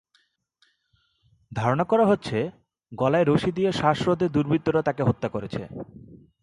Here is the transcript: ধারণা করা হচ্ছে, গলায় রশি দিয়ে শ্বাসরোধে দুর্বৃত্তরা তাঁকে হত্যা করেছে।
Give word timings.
ধারণা 1.51 1.83
করা 1.83 2.05
হচ্ছে, 2.05 2.37
গলায় 2.91 3.25
রশি 3.27 3.51
দিয়ে 3.51 3.71
শ্বাসরোধে 3.71 4.27
দুর্বৃত্তরা 4.29 4.81
তাঁকে 4.81 5.03
হত্যা 5.03 5.29
করেছে। 5.29 5.61